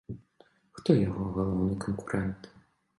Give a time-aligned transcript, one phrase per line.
[0.79, 2.55] Хто яго галоўны канкурэнт?